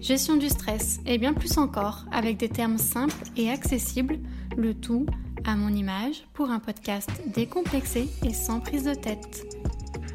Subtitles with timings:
[0.00, 4.18] gestion du stress et bien plus encore avec des termes simples et accessibles,
[4.56, 5.06] le tout
[5.44, 9.46] à mon image pour un podcast décomplexé et sans prise de tête.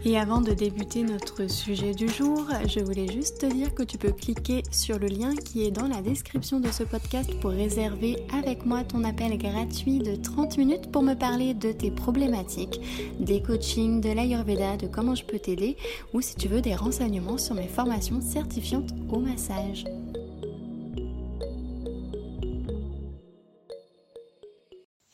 [0.04, 4.00] Et avant de débuter notre sujet du jour, je voulais juste te dire que tu
[4.00, 8.18] peux cliquer sur le lien qui est dans la description de ce podcast pour réserver
[8.34, 12.82] avec moi ton appel gratuit de 30 minutes pour me parler de tes problématiques,
[13.20, 15.78] des coachings, de l'Ayurveda, de comment je peux t'aider
[16.14, 19.86] ou si tu veux des renseignements sur mes formations certifiantes au massage.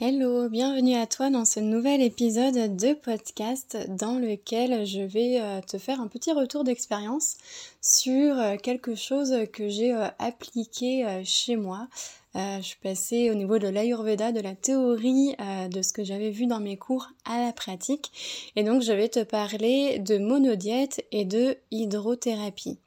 [0.09, 5.59] Hello, bienvenue à toi dans ce nouvel épisode de podcast dans lequel je vais euh,
[5.59, 7.35] te faire un petit retour d'expérience
[7.81, 11.89] sur euh, quelque chose que j'ai euh, appliqué chez moi.
[12.35, 15.35] Je suis passée au niveau de l'Ayurveda, de la théorie,
[15.71, 18.11] de ce que j'avais vu dans mes cours à la pratique.
[18.55, 22.77] Et donc je vais te parler de monodiète et de hydrothérapie.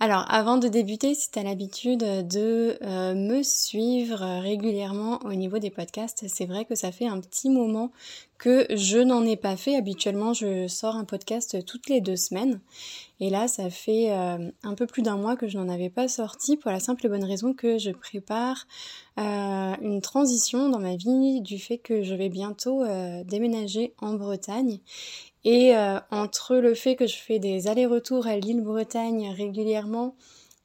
[0.00, 5.58] Alors avant de débuter, si tu as l'habitude de euh, me suivre régulièrement au niveau
[5.58, 7.92] des podcasts, c'est vrai que ça fait un petit moment
[8.38, 9.76] que je n'en ai pas fait.
[9.76, 12.60] Habituellement, je sors un podcast toutes les deux semaines.
[13.20, 16.08] Et là, ça fait euh, un peu plus d'un mois que je n'en avais pas
[16.08, 18.66] sorti pour la simple et bonne raison que je prépare
[19.18, 22.84] euh, une transition dans ma vie du fait que je vais bientôt
[23.24, 24.80] déménager en Bretagne
[25.44, 30.16] et euh, entre le fait que je fais des allers-retours à l'île Bretagne régulièrement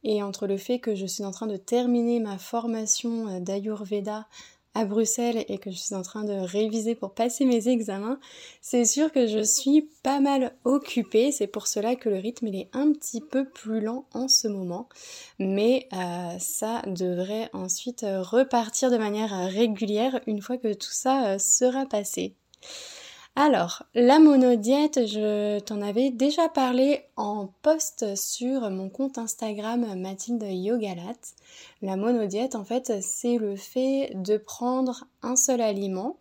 [0.03, 4.27] et entre le fait que je suis en train de terminer ma formation euh, d'Ayurveda
[4.85, 8.19] Bruxelles et que je suis en train de réviser pour passer mes examens,
[8.61, 11.31] c'est sûr que je suis pas mal occupée.
[11.31, 14.47] C'est pour cela que le rythme il est un petit peu plus lent en ce
[14.47, 14.89] moment.
[15.37, 21.85] Mais euh, ça devrait ensuite repartir de manière régulière une fois que tout ça sera
[21.85, 22.35] passé.
[23.35, 30.43] Alors, la monodiète, je t'en avais déjà parlé en post sur mon compte Instagram Mathilde
[30.43, 31.15] Yogalat.
[31.81, 36.17] La monodiète, en fait, c'est le fait de prendre un seul aliment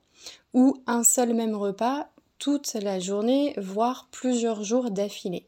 [0.54, 2.08] ou un seul même repas
[2.38, 5.47] toute la journée, voire plusieurs jours d'affilée.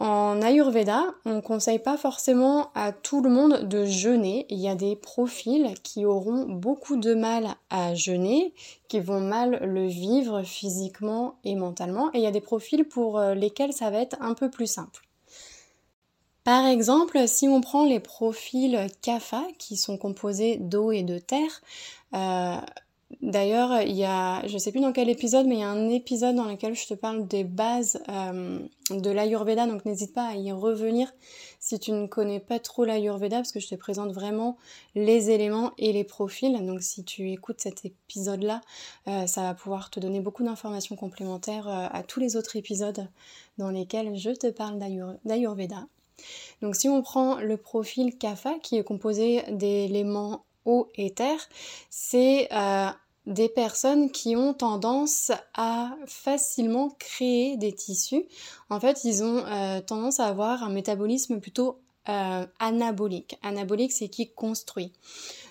[0.00, 4.44] En Ayurveda, on ne conseille pas forcément à tout le monde de jeûner.
[4.50, 8.52] Il y a des profils qui auront beaucoup de mal à jeûner,
[8.88, 12.10] qui vont mal le vivre physiquement et mentalement.
[12.12, 14.66] Et il y a des profils pour euh, lesquels ça va être un peu plus
[14.66, 15.06] simple.
[16.42, 21.62] Par exemple, si on prend les profils kapha, qui sont composés d'eau et de terre,
[22.14, 22.56] euh,
[23.22, 25.88] D'ailleurs, il y a, je sais plus dans quel épisode, mais il y a un
[25.88, 28.60] épisode dans lequel je te parle des bases euh,
[28.90, 31.12] de l'Ayurveda, donc n'hésite pas à y revenir
[31.60, 34.56] si tu ne connais pas trop l'Ayurveda, parce que je te présente vraiment
[34.94, 36.52] les éléments et les profils.
[36.64, 38.60] Donc si tu écoutes cet épisode-là,
[39.08, 43.08] euh, ça va pouvoir te donner beaucoup d'informations complémentaires euh, à tous les autres épisodes
[43.58, 44.78] dans lesquels je te parle
[45.24, 45.86] d'Ayurveda.
[46.62, 51.48] Donc si on prend le profil Kapha, qui est composé d'éléments eau et terre,
[51.90, 52.48] c'est
[53.26, 58.24] des personnes qui ont tendance à facilement créer des tissus.
[58.68, 63.38] En fait, ils ont euh, tendance à avoir un métabolisme plutôt euh, anabolique.
[63.42, 64.92] Anabolique, c'est qui construit.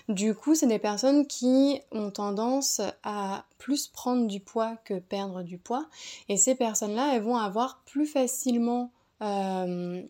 [0.08, 5.42] Du coup, c'est des personnes qui ont tendance à plus prendre du poids que perdre
[5.42, 5.86] du poids.
[6.28, 8.92] Et ces personnes-là, elles vont avoir plus facilement...
[9.22, 10.02] Euh,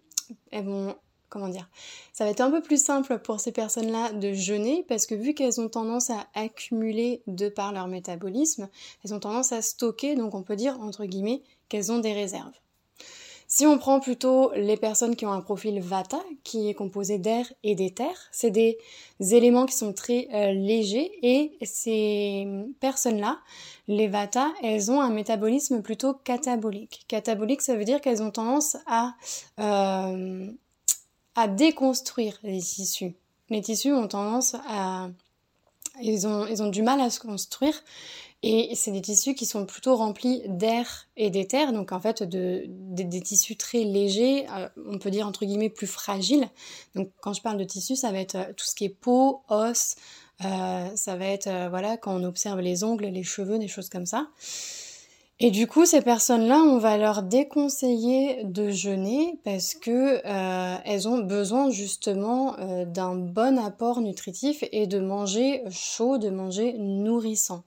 [0.51, 0.97] elles vont
[1.34, 1.69] comment dire,
[2.12, 5.34] ça va être un peu plus simple pour ces personnes-là de jeûner parce que vu
[5.34, 8.69] qu'elles ont tendance à accumuler de par leur métabolisme,
[9.05, 12.54] elles ont tendance à stocker, donc on peut dire entre guillemets qu'elles ont des réserves.
[13.47, 17.53] Si on prend plutôt les personnes qui ont un profil Vata, qui est composé d'air
[17.63, 18.78] et d'éther, c'est des
[19.21, 22.47] éléments qui sont très euh, légers et ces
[22.81, 23.39] personnes-là,
[23.86, 27.04] les Vata, elles ont un métabolisme plutôt catabolique.
[27.07, 29.15] Catabolique, ça veut dire qu'elles ont tendance à
[29.59, 30.51] euh,
[31.34, 33.15] à déconstruire les tissus.
[33.51, 35.09] Les tissus ont tendance à...
[36.03, 37.81] Ils ont, ils ont du mal à se construire
[38.47, 42.65] et c'est des tissus qui sont plutôt remplis d'air et d'éther, donc en fait de,
[42.69, 46.47] des tissus très légers, euh, on peut dire entre guillemets plus fragiles.
[46.95, 49.41] Donc quand je parle de tissus, ça va être euh, tout ce qui est peau,
[49.48, 49.97] os,
[50.45, 54.04] euh, ça va être voilà quand on observe les ongles, les cheveux, des choses comme
[54.04, 54.28] ça.
[55.41, 61.09] Et du coup, ces personnes-là, on va leur déconseiller de jeûner parce que euh, elles
[61.09, 67.65] ont besoin justement euh, d'un bon apport nutritif et de manger chaud, de manger nourrissant.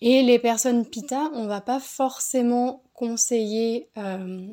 [0.00, 4.46] Et les personnes pita, on va pas forcément conseiller, euh,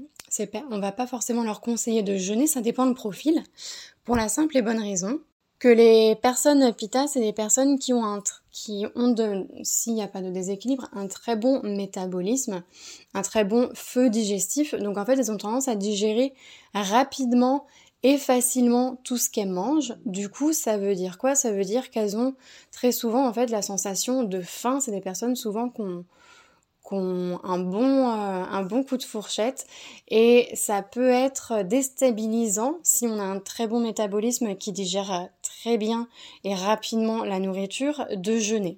[0.70, 3.44] on va pas forcément leur conseiller de jeûner, ça dépend du profil,
[4.04, 5.20] pour la simple et bonne raison
[5.60, 8.22] que les personnes pita, c'est des personnes qui ont un
[8.52, 12.63] qui ont de, s'il n'y a pas de déséquilibre, un très bon métabolisme,
[13.13, 14.74] un très bon feu digestif.
[14.75, 16.34] Donc en fait, elles ont tendance à digérer
[16.74, 17.66] rapidement
[18.02, 19.96] et facilement tout ce qu'elles mangent.
[20.06, 21.36] Du coup, ça veut dire quoi?
[21.36, 22.34] Ça veut dire qu'elles ont
[22.72, 24.80] très souvent en fait la sensation de faim.
[24.80, 26.06] C'est des personnes souvent qu'on
[26.92, 29.66] ont un bon, euh, un bon coup de fourchette
[30.08, 35.30] et ça peut être déstabilisant si on a un très bon métabolisme qui digère
[35.78, 36.08] bien
[36.44, 38.78] et rapidement la nourriture de jeûner.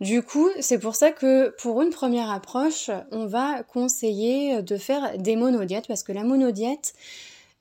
[0.00, 5.18] Du coup, c'est pour ça que pour une première approche, on va conseiller de faire
[5.18, 6.94] des monodiètes parce que la monodiète,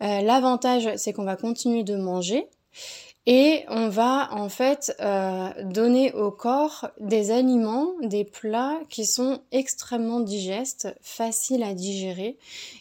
[0.04, 2.48] euh, l'avantage c'est qu'on va continuer de manger
[3.30, 9.42] et on va en fait euh, donner au corps des aliments, des plats qui sont
[9.52, 12.38] extrêmement digestes, faciles à digérer.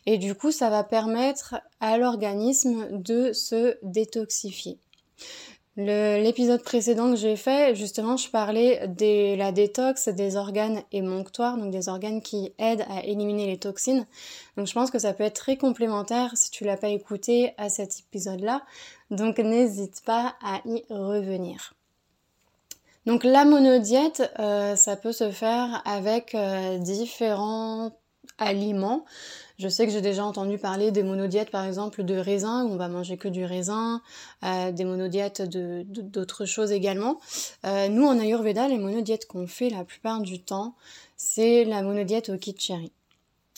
[0.06, 4.78] Et du coup, ça va permettre à l'organisme de se détoxifier.
[5.78, 11.70] L'épisode précédent que j'ai fait, justement, je parlais de la détox des organes émonctoires, donc
[11.70, 14.06] des organes qui aident à éliminer les toxines.
[14.56, 17.68] Donc je pense que ça peut être très complémentaire si tu l'as pas écouté à
[17.68, 18.62] cet épisode-là.
[19.10, 21.74] Donc n'hésite pas à y revenir.
[23.04, 27.92] Donc la monodiète, euh, ça peut se faire avec euh, différents
[28.38, 29.04] aliments.
[29.58, 32.76] Je sais que j'ai déjà entendu parler des monodiètes par exemple de raisin, où on
[32.76, 34.02] va manger que du raisin,
[34.44, 37.20] euh, des monodiètes d'autres choses également.
[37.64, 40.74] Euh, nous en Ayurveda, les monodiètes qu'on fait la plupart du temps,
[41.16, 42.92] c'est la monodiète au kitchari.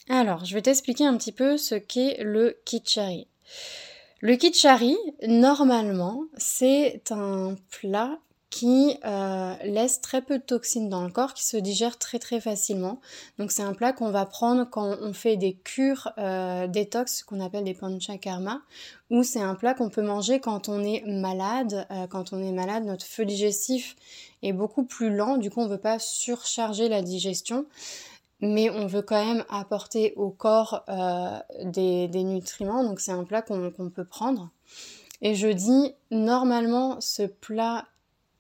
[0.09, 3.27] Alors, je vais t'expliquer un petit peu ce qu'est le kitchari.
[4.21, 4.97] Le kitchari,
[5.27, 8.19] normalement, c'est un plat
[8.51, 12.41] qui euh, laisse très peu de toxines dans le corps, qui se digère très très
[12.41, 13.01] facilement.
[13.39, 17.41] Donc c'est un plat qu'on va prendre quand on fait des cures euh, détox, qu'on
[17.41, 18.63] appelle des panchakarma,
[19.11, 21.87] ou c'est un plat qu'on peut manger quand on est malade.
[21.91, 23.97] Euh, quand on est malade, notre feu digestif
[24.43, 27.67] est beaucoup plus lent, du coup on ne veut pas surcharger la digestion.
[28.41, 33.25] Mais on veut quand même apporter au corps euh, des, des, nutriments, donc c'est un
[33.25, 34.51] plat qu'on peut prendre.
[35.23, 37.87] Et je dis, normalement, ce plat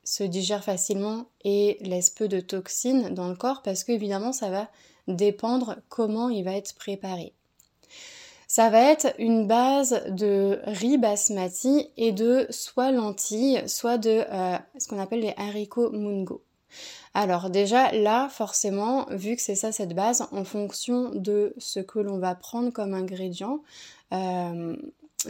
[0.08, 4.48] se digère facilement et laisse peu de toxines dans le corps parce que évidemment ça
[4.48, 4.70] va
[5.06, 7.34] dépendre comment il va être préparé.
[8.46, 14.56] Ça va être une base de riz basmati et de soit lentilles, soit de euh,
[14.78, 16.42] ce qu'on appelle les haricots mungo.
[17.12, 21.98] Alors déjà là, forcément, vu que c'est ça cette base, en fonction de ce que
[21.98, 23.60] l'on va prendre comme ingrédient,
[24.14, 24.74] euh,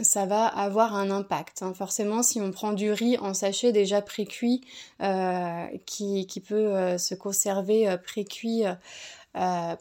[0.01, 1.63] ça va avoir un impact.
[1.63, 1.73] Hein.
[1.73, 4.61] Forcément, si on prend du riz en sachet déjà pré-cuit,
[5.01, 8.63] euh, qui, peut euh, se conserver euh, pré-cuit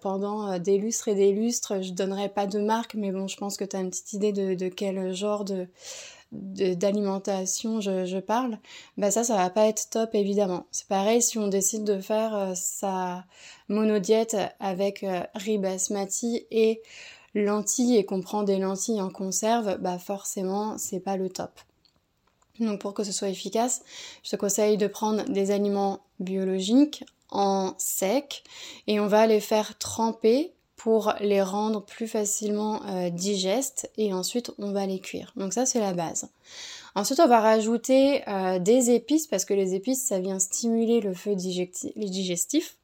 [0.03, 3.57] pendant des lustres et des lustres, je donnerai pas de marque, mais bon, je pense
[3.57, 5.67] que tu as une petite idée de, quel genre de
[6.31, 8.59] d'alimentation je, parle,
[8.99, 10.67] bah ça, ça va pas être top évidemment.
[10.73, 13.25] C'est pareil si on décide de faire sa
[13.69, 16.83] monodiète avec riz basmati et
[17.35, 21.51] lentilles et qu'on prend des lentilles en conserve, bah forcément c'est pas le top.
[22.61, 23.83] Donc pour que ce soit efficace,
[24.25, 28.43] je te conseille de prendre des aliments biologiques en sec
[28.87, 34.53] et on va les faire tremper pour les rendre plus facilement euh, digestes et ensuite
[34.59, 35.33] on va les cuire.
[35.37, 36.29] Donc ça c'est la base.
[36.95, 41.15] Ensuite, on va rajouter euh, des épices parce que les épices, ça vient stimuler le
[41.15, 42.77] feu digestif.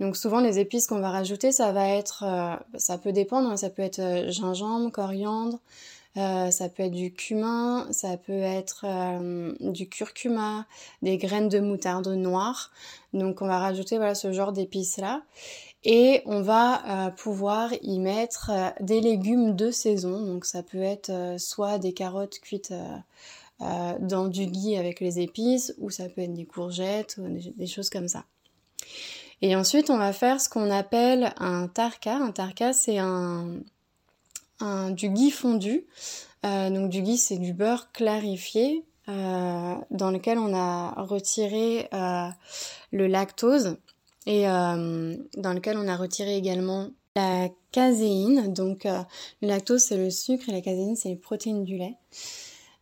[0.00, 3.56] Donc souvent, les épices qu'on va rajouter, ça va être, euh, ça peut dépendre, hein.
[3.56, 5.58] ça peut être euh, gingembre, coriandre,
[6.14, 8.86] ça peut être du cumin, ça peut être
[9.60, 10.66] du curcuma,
[11.00, 12.72] des graines de moutarde noire.
[13.12, 15.22] Donc on va rajouter voilà ce genre d'épices là
[15.84, 18.50] et on va pouvoir y mettre
[18.80, 20.26] des légumes de saison.
[20.26, 22.74] Donc ça peut être soit des carottes cuites
[23.60, 27.66] euh, dans du ghee avec les épices, ou ça peut être des courgettes, ou des,
[27.66, 28.24] choses comme ça.
[29.42, 32.16] Et ensuite, on va faire ce qu'on appelle un tarka.
[32.16, 33.60] Un tarka, c'est un,
[34.90, 35.86] du ghee fondu.
[36.46, 41.88] Euh, donc du ghee, c'est du beurre clarifié euh, dans lequel on a retiré
[42.92, 43.76] le lactose
[44.26, 48.52] et dans lequel on a retiré également la caséine.
[48.52, 51.96] Donc le lactose, c'est le sucre et la caséine, c'est les protéines du lait.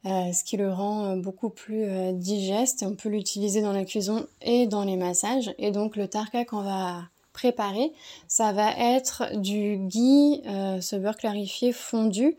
[0.06, 2.84] Euh, ce qui le rend euh, beaucoup plus euh, digeste.
[2.86, 5.52] On peut l'utiliser dans la cuisson et dans les massages.
[5.58, 7.92] Et donc le tarka qu'on va préparer,
[8.28, 10.40] ça va être du ghee,
[10.80, 12.34] ce beurre clarifié fondu,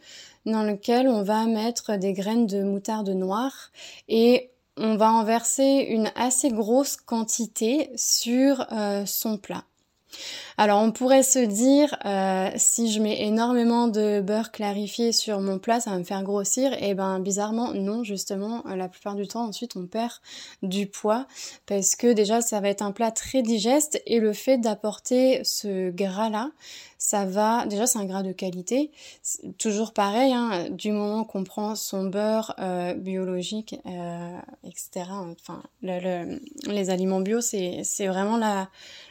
[0.47, 3.69] dans lequel on va mettre des graines de moutarde noire
[4.09, 8.65] et on va en verser une assez grosse quantité sur
[9.05, 9.65] son plat.
[10.57, 15.59] Alors on pourrait se dire, euh, si je mets énormément de beurre clarifié sur mon
[15.59, 16.73] plat, ça va me faire grossir.
[16.73, 20.13] Et eh ben bizarrement, non, justement, euh, la plupart du temps, ensuite on perd
[20.63, 21.27] du poids
[21.65, 25.91] parce que déjà ça va être un plat très digeste et le fait d'apporter ce
[25.91, 26.49] gras-là,
[26.97, 28.91] ça va, déjà c'est un gras de qualité,
[29.57, 33.75] toujours pareil, hein, du moment qu'on prend son beurre euh, biologique,
[34.63, 35.05] etc.
[35.11, 38.69] Enfin, les aliments bio, c'est vraiment la,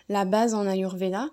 [0.09, 1.29] la base en Ayurveda.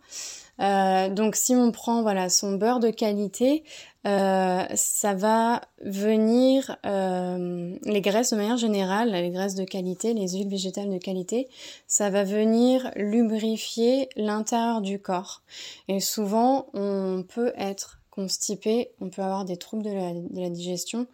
[0.59, 3.63] Euh, donc si on prend voilà son beurre de qualité,
[4.05, 10.29] euh, ça va venir euh, les graisses de manière générale, les graisses de qualité, les
[10.29, 11.47] huiles végétales de qualité,
[11.87, 15.41] ça va venir lubrifier l'intérieur du corps.
[15.87, 20.49] Et souvent on peut être constipé, on peut avoir des troubles de la, de la
[20.49, 21.07] digestion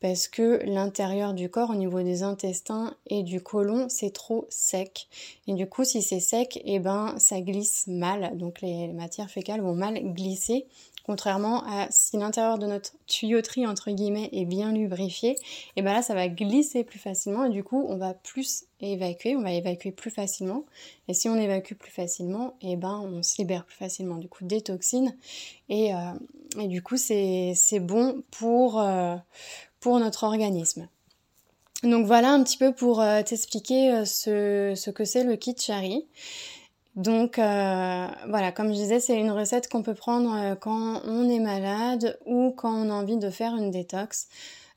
[0.00, 5.08] parce que l'intérieur du corps au niveau des intestins et du côlon c'est trop sec.
[5.46, 8.36] Et du coup si c'est sec et eh ben ça glisse mal.
[8.36, 10.66] Donc les matières fécales vont mal glisser.
[11.06, 15.36] Contrairement à si l'intérieur de notre tuyauterie entre guillemets est bien lubrifié et
[15.76, 19.36] eh ben là ça va glisser plus facilement et du coup on va plus évacuer.
[19.36, 20.64] On va évacuer plus facilement.
[21.08, 24.28] Et si on évacue plus facilement et eh ben on se libère plus facilement du
[24.28, 25.16] coup des toxines.
[25.68, 25.98] Et, euh,
[26.60, 29.16] et du coup c'est bon pour euh,
[29.94, 30.88] notre organisme.
[31.82, 36.06] Donc voilà un petit peu pour euh, t'expliquer euh, ce, que c'est le kitchari.
[36.94, 41.40] Donc euh, voilà, comme je disais, c'est une recette qu'on peut prendre quand on est
[41.40, 44.28] malade ou quand on a envie de faire une détox.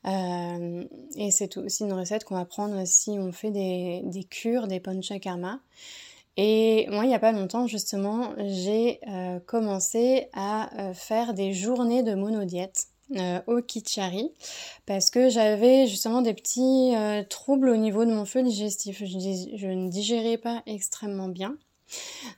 [0.04, 5.60] et c'est aussi une recette qu'on va prendre si on fait des, cures, des panchakarma.
[6.36, 9.00] Et moi, il n'y a pas longtemps, justement, j'ai
[9.46, 12.89] commencé à faire des journées de monodiète.
[13.16, 14.30] Euh, au Kichari
[14.86, 19.02] parce que j'avais justement des petits euh, troubles au niveau de mon feu digestif.
[19.04, 21.56] Je, ne digérais pas extrêmement bien.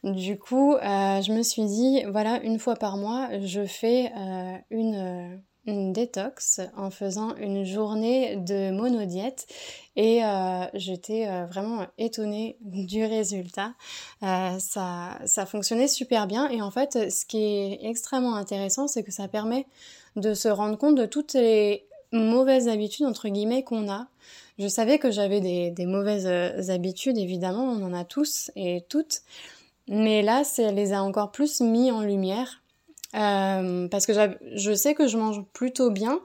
[0.02, 4.12] Du coup, euh, je me suis dit, voilà, une fois par mois, je fais
[4.70, 9.46] une, une détox en faisant une journée de monodiète
[9.94, 10.22] et
[10.72, 13.74] j'étais vraiment étonnée du résultat.
[14.22, 19.12] ça, ça fonctionnait super bien et en fait ce qui est extrêmement intéressant c'est que
[19.12, 19.66] ça permet
[20.16, 24.06] de se rendre compte de toutes les mauvaises habitudes entre guillemets qu'on a.
[24.58, 29.22] Je savais que j'avais des, mauvaises euh, habitudes, évidemment, on en a tous et toutes,
[29.88, 32.62] mais là, ça les a encore plus mis en lumière
[33.14, 34.12] euh, parce que
[34.54, 36.20] je sais que je mange plutôt bien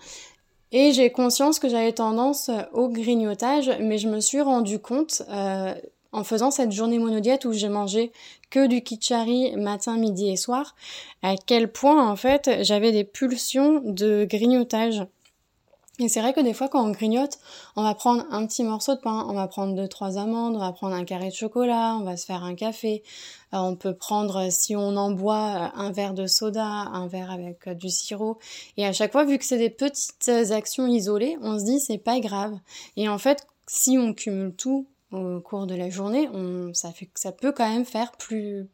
[0.72, 5.74] et j'ai conscience que j'avais tendance au grignotage, mais je me suis rendu compte euh,
[6.18, 8.12] en faisant cette journée monodiète où j'ai mangé
[8.50, 10.76] que du kitchari matin, midi et soir,
[11.22, 15.06] à quel point en fait j'avais des pulsions de grignotage.
[16.00, 17.38] Et c'est vrai que des fois quand on grignote,
[17.76, 20.60] on va prendre un petit morceau de pain, on va prendre deux trois amandes, on
[20.60, 23.04] va prendre un carré de chocolat, on va se faire un café,
[23.54, 27.68] euh, on peut prendre si on en boit un verre de soda, un verre avec
[27.68, 28.40] euh, du sirop.
[28.78, 32.00] Et à chaque fois, vu que c'est des petites actions isolées, on se dit c'est
[32.00, 32.58] pas grave.
[32.96, 37.10] Et en fait, si on cumule tout, au cours de la journée, on, ça, fait,
[37.16, 38.68] ça peut quand même faire plus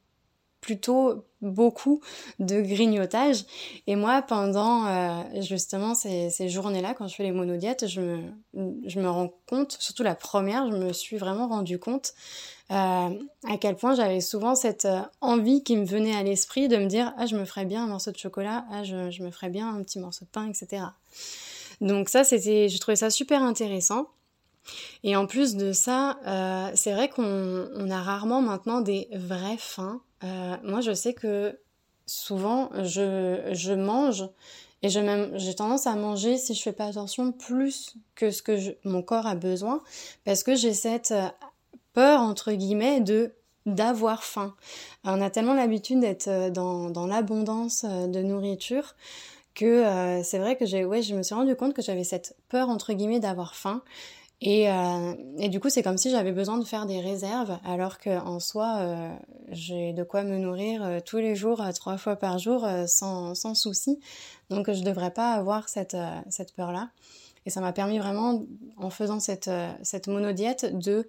[0.64, 2.00] plutôt beaucoup
[2.40, 3.44] de grignotage.
[3.86, 8.20] Et moi, pendant euh, justement ces, ces journées-là, quand je fais les monodiètes, je me,
[8.88, 12.14] je me rends compte, surtout la première, je me suis vraiment rendu compte
[12.72, 13.10] euh,
[13.50, 16.86] à quel point j'avais souvent cette euh, envie qui me venait à l'esprit de me
[16.86, 19.50] dire ah je me ferais bien un morceau de chocolat, ah je, je me ferais
[19.50, 20.86] bien un petit morceau de pain, etc.
[21.82, 24.08] Donc ça c'était, je trouvais ça super intéressant.
[25.04, 30.00] Et en plus de ça, euh, c'est vrai qu'on a rarement maintenant des vraies faims.
[30.24, 31.60] Euh, moi, je sais que
[32.06, 34.30] souvent, je, mange
[34.82, 39.02] et j'ai tendance à manger, si je fais pas attention, plus que ce que mon
[39.02, 39.82] corps a besoin,
[40.26, 41.28] parce que j'ai cette euh,
[41.94, 43.34] peur, entre guillemets, de
[43.66, 44.54] d'avoir faim.
[45.06, 48.94] On a tellement l'habitude d'être dans, dans l'abondance de nourriture
[49.56, 52.68] que c'est vrai que j'ai ouais, je me suis rendu compte que j'avais cette peur
[52.68, 53.82] entre guillemets d'avoir faim
[54.46, 57.98] et, euh, et, du coup, c'est comme si j'avais besoin de faire des réserves, alors
[57.98, 59.10] qu'en soi, euh,
[59.48, 63.56] j'ai de quoi me nourrir euh, tous les jours, trois fois par jour, sans, sans
[63.56, 64.02] souci.
[64.50, 65.96] Donc, je ne devrais pas avoir cette,
[66.30, 66.90] cette peur-là.
[67.46, 68.44] Et ça m'a permis vraiment,
[68.76, 69.50] en faisant cette,
[69.82, 71.08] cette monodiète, de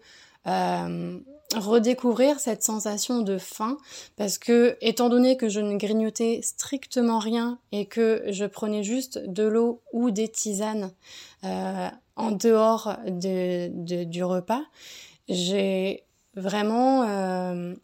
[1.56, 3.76] redécouvrir cette sensation de faim
[4.16, 9.18] parce que étant donné que je ne grignotais strictement rien et que je prenais juste
[9.18, 10.92] de l'eau ou des tisanes
[11.44, 14.64] euh, en dehors de, du repas,
[15.28, 16.04] j'ai
[16.34, 17.74] vraiment euh,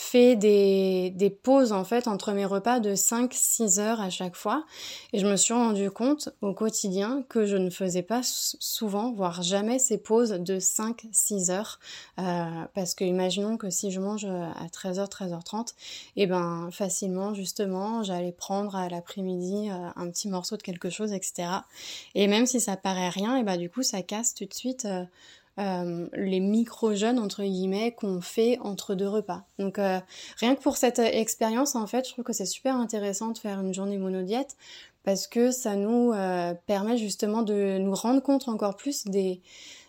[0.00, 4.64] fait des, des pauses en fait entre mes repas de 5-6 heures à chaque fois
[5.12, 9.42] et je me suis rendu compte au quotidien que je ne faisais pas souvent, voire
[9.42, 11.80] jamais ces pauses de 5-6 heures
[12.18, 15.74] euh, parce que imaginons que si je mange à 13h, 13h30,
[16.16, 21.12] et ben facilement justement j'allais prendre à l'après-midi euh, un petit morceau de quelque chose,
[21.12, 21.48] etc.
[22.14, 24.86] Et même si ça paraît rien, et ben du coup ça casse tout de suite
[24.86, 25.04] euh,
[25.60, 29.42] euh, les micro-jeûnes entre guillemets qu'on fait entre deux repas.
[29.58, 30.00] Donc euh,
[30.38, 33.60] rien que pour cette expérience en fait, je trouve que c'est super intéressant de faire
[33.60, 34.56] une journée monodiète
[35.04, 39.42] parce que ça nous euh, permet justement de nous rendre compte encore plus des,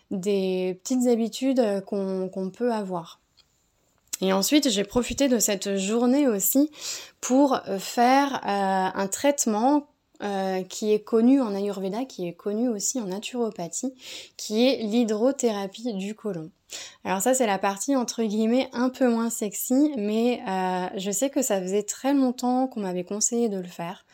[0.09, 3.21] des petites habitudes qu'on peut avoir.
[4.19, 6.69] Et ensuite, j'ai profité de cette journée aussi
[7.21, 9.87] pour faire un traitement
[10.23, 13.93] euh, qui est connu en Ayurveda, qui est connu aussi en naturopathie,
[14.37, 16.51] qui est l'hydrothérapie du côlon.
[17.03, 21.29] Alors ça c'est la partie entre guillemets un peu moins sexy, mais euh, je sais
[21.29, 24.05] que ça faisait très longtemps qu'on m'avait conseillé de le faire.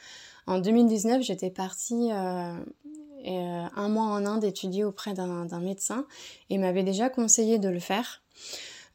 [0.48, 2.54] En 2019 j'étais partie euh,
[3.76, 6.06] un mois en Inde étudier auprès d'un médecin
[6.50, 8.22] et m'avait déjà conseillé de le faire.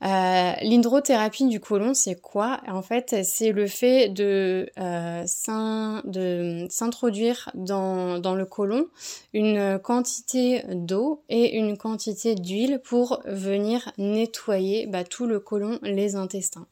[0.02, 2.61] Euh, L'hydrothérapie du côlon, c'est quoi?
[2.66, 5.23] En fait, c'est le fait de euh,
[6.68, 8.87] s'introduire dans, le côlon
[9.32, 16.16] une quantité d'eau et une quantité d'huile pour venir nettoyer bah, tout le côlon, les
[16.16, 16.66] intestins.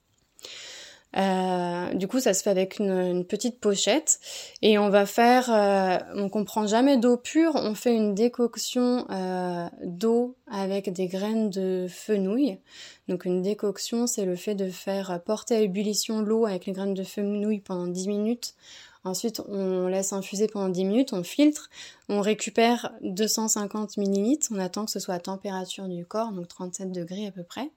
[1.17, 4.21] Euh, du coup, ça se fait avec une, petite pochette
[4.62, 9.67] et on va faire, euh, on comprend jamais d'eau pure, on fait une décoction euh,
[9.85, 12.59] d'eau avec des graines de fenouil.
[13.09, 16.95] Donc une décoction, c'est le fait de faire porter à ébullition l'eau avec les graines
[16.95, 18.55] de fenouil pendant 10 minutes
[19.02, 21.71] Ensuite, on laisse infuser pendant 10 minutes, on filtre,
[22.11, 26.92] on récupère 250 ml, on attend que ce soit à température du corps, donc 37
[26.92, 27.71] degrés à peu près.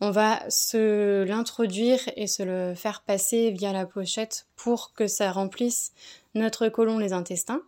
[0.00, 5.30] On va se l'introduire et se le faire passer via la pochette pour que ça
[5.30, 5.92] remplisse
[6.34, 7.62] notre côlon, les intestins.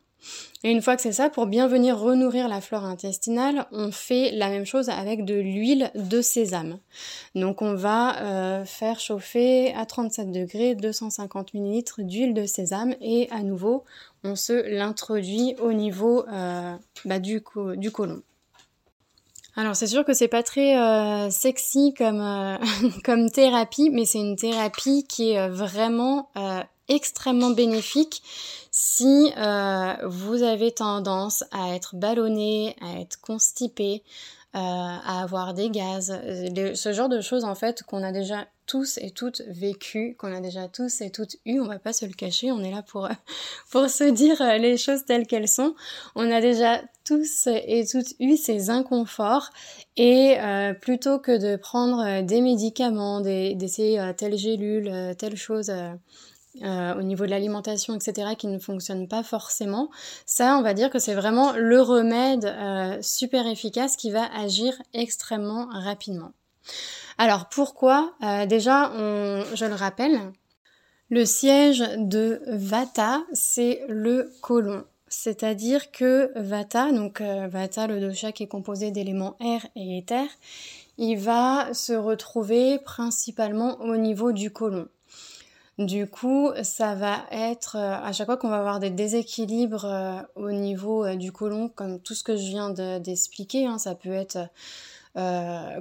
[0.64, 4.33] Et une fois que c'est ça, pour bien venir renourrir la flore intestinale, on fait
[4.33, 6.78] la même chose avec de l'huile de sésame.
[7.37, 13.28] Donc on va euh, faire chauffer à 37 degrés 250 ml d'huile de sésame et
[13.31, 13.85] à nouveau
[14.24, 18.22] on se l'introduit au niveau euh, bah, du, côlon.
[19.54, 22.59] Alors c'est sûr que c'est pas très euh, sexy comme,
[23.04, 26.31] comme thérapie, mais c'est une thérapie qui est vraiment
[26.88, 28.22] extrêmement bénéfique
[28.70, 34.05] si euh, vous avez tendance à être ballonné, à être constipé,
[34.55, 36.16] euh, à avoir des gaz,
[36.74, 40.40] ce genre de choses en fait qu'on a déjà tous et toutes vécu, qu'on a
[40.40, 43.09] déjà tous et toutes eu, on va pas se le cacher, on est là pour,
[43.70, 45.74] pour se dire les choses telles qu'elles sont.
[46.14, 49.51] On a déjà tous et toutes eu ces inconforts
[49.96, 55.72] et euh, plutôt que de prendre des médicaments, d'essayer telle gélule, telle chose
[56.62, 59.90] euh, au niveau de l'alimentation, etc., qui ne fonctionne pas forcément.
[60.26, 64.74] Ça, on va dire que c'est vraiment le remède euh, super efficace qui va agir
[64.94, 66.32] extrêmement rapidement.
[67.18, 68.12] Alors pourquoi?
[68.22, 70.20] Euh, Déjà, je le rappelle,
[71.10, 74.84] le siège de Vata, c'est le côlon.
[75.08, 80.26] C'est-à-dire que Vata, donc Vata, le dosha qui est composé d'éléments air et éther,
[80.98, 84.88] il va se retrouver principalement au niveau du côlon.
[85.78, 90.20] Du coup, ça va être euh, à chaque fois qu'on va avoir des déséquilibres euh,
[90.34, 94.12] au niveau euh, du côlon, comme tout ce que je viens d'expliquer, hein, ça peut
[94.12, 94.38] être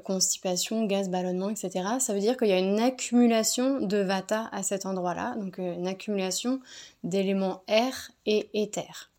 [0.04, 1.86] constipation, gaz, ballonnement, etc.
[2.00, 5.86] Ça veut dire qu'il y a une accumulation de vata à cet endroit-là, donc une
[5.86, 6.60] accumulation
[7.04, 9.12] d'éléments air et éther.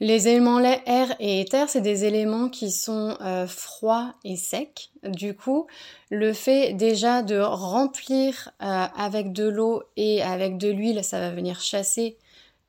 [0.00, 4.90] Les éléments air et éther, c'est des éléments qui sont euh, froids et secs.
[5.04, 5.66] Du coup,
[6.10, 11.30] le fait déjà de remplir euh, avec de l'eau et avec de l'huile, ça va
[11.30, 12.16] venir chasser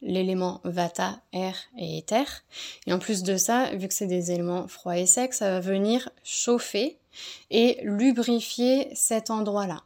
[0.01, 2.43] l'élément vata, air et éther.
[2.85, 5.59] Et en plus de ça, vu que c'est des éléments froids et secs, ça va
[5.59, 6.97] venir chauffer
[7.49, 9.83] et lubrifier cet endroit-là.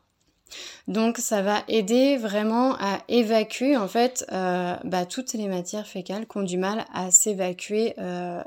[0.88, 6.28] Donc ça va aider vraiment à évacuer en fait euh, bah, toutes les matières fécales
[6.28, 8.42] qui ont du mal à s'évacuer euh,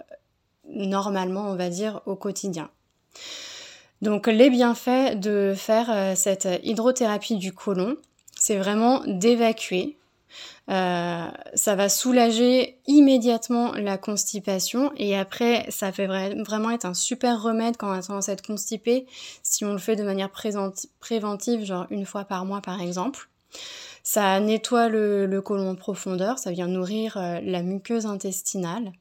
[0.68, 2.70] normalement on va dire au quotidien.
[4.00, 7.96] Donc les bienfaits de faire euh, cette hydrothérapie du côlon,
[8.36, 9.96] c'est vraiment d'évacuer,
[10.70, 17.42] euh, ça va soulager immédiatement la constipation et après ça fait vraiment être un super
[17.42, 19.06] remède quand on a tendance à être constipé
[19.42, 23.28] si on le fait de manière préventive, genre une fois par mois par exemple.
[24.04, 28.92] Ça nettoie le, côlon en profondeur, ça vient nourrir euh, la muqueuse intestinale.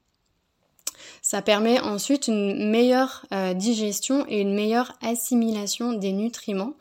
[1.21, 6.73] Ça permet ensuite une meilleure euh, digestion et une meilleure assimilation des nutriments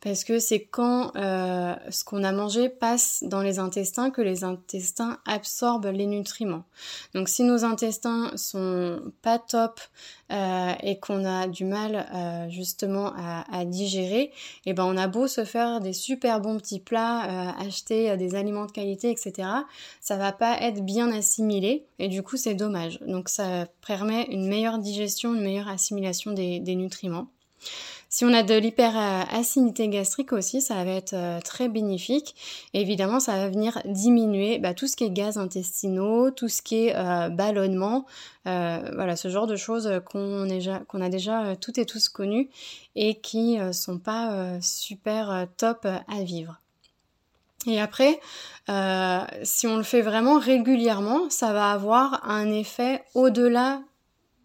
[0.00, 4.44] parce que c'est quand euh, ce qu'on a mangé passe dans les intestins que les
[4.44, 6.64] intestins absorbent les nutriments.
[7.14, 9.80] Donc si nos intestins sont pas top
[10.30, 14.32] euh, et qu'on a du mal euh, justement à, digérer, et
[14.66, 18.66] eh ben on a beau se faire des super bons petits plats, acheter des aliments
[18.66, 19.48] de qualité, etc.
[20.00, 23.00] Ça va pas être bien assimilé et du coup c'est dommage.
[23.00, 27.28] Donc ça permet une meilleure digestion, une meilleure assimilation des, des nutriments.
[28.10, 32.34] Si on a de l'hyperacidité gastrique aussi, ça va être euh, très bénéfique.
[32.72, 36.86] évidemment, ça va venir diminuer bah, tout ce qui est gaz intestinaux, tout ce qui
[36.86, 38.06] est euh, ballonnement,
[38.46, 42.48] euh, voilà, ce genre de choses qu'on a déjà toutes et tous connues
[42.96, 46.58] et qui sont pas super top à vivre.
[47.66, 48.18] Et après,
[49.42, 53.82] si on le fait vraiment régulièrement, ça va avoir un effet au-delà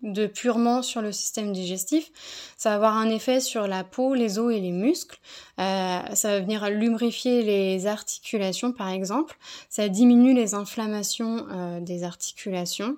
[0.03, 2.11] de purement sur le système digestif.
[2.57, 5.17] Ça va avoir un effet sur la peau, les os et les muscles.
[5.59, 9.37] Euh, ça va venir lubrifier les articulations par exemple.
[9.69, 12.97] Ça diminue les inflammations euh, des articulations.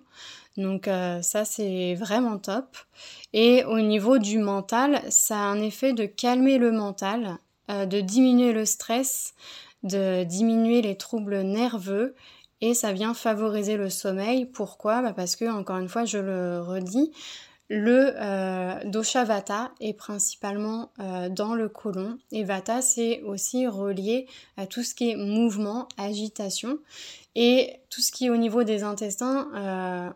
[0.58, 2.76] Donc euh, ça c'est vraiment top.
[3.34, 7.38] Et au niveau du mental, ça a un effet de calmer le mental,
[7.68, 9.34] de diminuer le stress,
[9.84, 12.16] de diminuer les troubles nerveux
[12.62, 14.46] et ça vient favoriser le sommeil.
[14.46, 15.02] Pourquoi?
[15.02, 17.12] Bah Parce que, encore une fois, je le redis,
[17.68, 24.28] le euh, dosha vata est principalement euh, dans le côlon et vata c'est aussi relié
[24.56, 26.78] à tout ce qui est mouvement, agitation
[27.34, 29.50] et tout ce qui est au niveau des intestins.
[29.56, 30.10] Euh,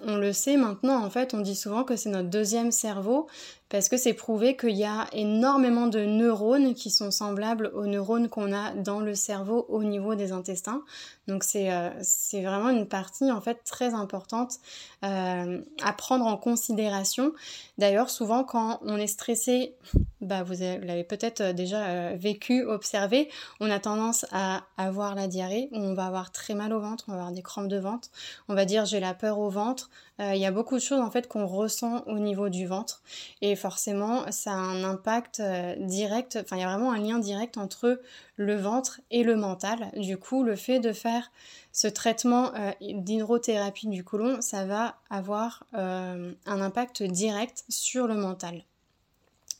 [0.00, 3.26] on le sait maintenant, en fait, on dit souvent que c'est notre deuxième cerveau
[3.74, 8.28] parce que c'est prouvé qu'il y a énormément de neurones qui sont semblables aux neurones
[8.28, 10.84] qu'on a dans le cerveau au niveau des intestins.
[11.26, 11.90] Donc c'est euh,
[12.34, 14.58] vraiment une partie en fait très importante
[15.04, 17.32] euh, à prendre en considération.
[17.76, 19.74] D'ailleurs, souvent quand on est stressé,
[20.20, 25.68] bah, vous l'avez peut-être euh, déjà vécu, observé, on a tendance à avoir la diarrhée,
[25.72, 28.10] on va avoir très mal au ventre, on va avoir des crampes de ventre,
[28.48, 29.90] on va dire j'ai la peur au ventre.
[30.20, 33.02] Il y a beaucoup de choses en fait qu'on ressent au niveau du ventre
[33.40, 35.40] et forcément ça a un impact
[35.78, 37.98] direct, enfin il y a vraiment un lien direct entre
[38.36, 39.90] le ventre et le mental.
[39.96, 41.30] Du coup, le fait de faire
[41.72, 48.16] ce traitement euh, d'hydrothérapie du côlon, ça va avoir euh, un impact direct sur le
[48.16, 48.62] mental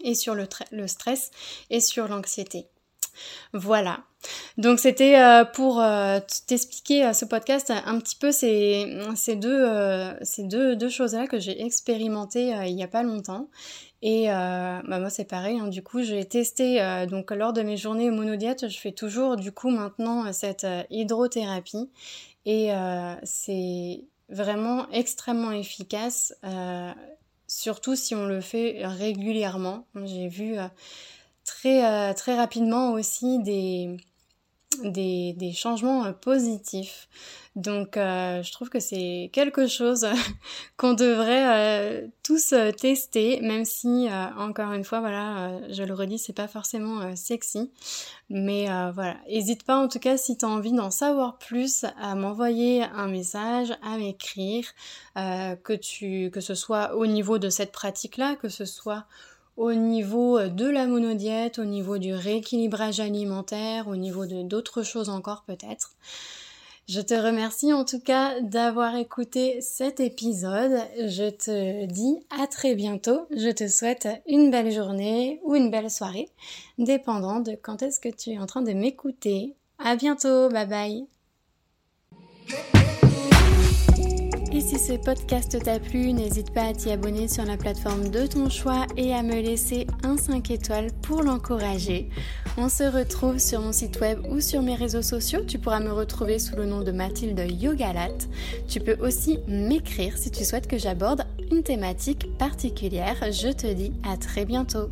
[0.01, 0.47] et sur le,
[0.87, 1.31] stress
[1.71, 2.69] et sur l'anxiété.
[3.53, 4.01] Voilà.
[4.57, 5.83] Donc c'était euh, pour
[6.47, 8.87] t'expliquer ce podcast un petit peu ces,
[9.37, 13.49] deux, choses-là que j'ai expérimentées il n'y a pas longtemps
[14.07, 15.69] et euh, bah moi c'est pareil, hein.
[15.69, 19.51] du coup j'ai testé, euh, donc lors de mes journées monodiète, je fais toujours du
[19.51, 21.89] coup maintenant cette euh, hydrothérapie
[22.45, 22.69] et
[23.23, 26.35] c'est vraiment extrêmement efficace,
[27.47, 29.87] surtout si on le fait régulièrement.
[30.05, 30.57] J'ai vu
[31.45, 33.97] très, très rapidement aussi des,
[34.83, 37.09] des, des changements positifs.
[37.57, 40.07] Donc euh, je trouve que c'est quelque chose
[40.77, 46.19] qu'on devrait euh, tous euh, tester, même si encore une fois, voilà, je le redis,
[46.19, 47.71] c'est pas forcément sexy.
[48.29, 52.15] Mais voilà, n'hésite pas en tout cas si tu as envie d'en savoir plus à
[52.15, 54.67] m'envoyer un message, à m'écrire,
[55.15, 59.07] que tu que ce soit au niveau de cette pratique-là, que ce soit
[59.57, 65.09] au niveau de la monodiète, au niveau du rééquilibrage alimentaire, au niveau de d'autres choses
[65.09, 65.93] encore peut-être.
[66.87, 70.83] Je te remercie en tout cas d'avoir écouté cet épisode.
[70.99, 73.27] Je te dis à très bientôt.
[73.31, 76.29] Je te souhaite une belle journée ou une belle soirée,
[76.77, 79.55] dépendant de quand est-ce que tu es en train de m'écouter.
[79.79, 81.07] À bientôt, bye bye.
[84.55, 88.25] Et si ce podcast t'a plu, n'hésite pas à t'y abonner sur la plateforme de
[88.25, 92.09] ton choix et à me laisser un 5 étoiles pour l'encourager.
[92.57, 95.41] On se retrouve sur mon site web ou sur mes réseaux sociaux.
[95.45, 98.15] Tu pourras me retrouver sous le nom de Mathilde Yogalat.
[98.69, 103.17] Tu peux aussi m'écrire si tu souhaites que j'aborde une thématique particulière.
[103.33, 104.89] Je te dis à très bientôt.